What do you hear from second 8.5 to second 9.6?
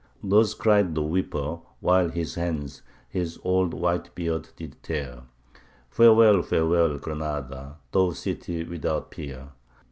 without peer!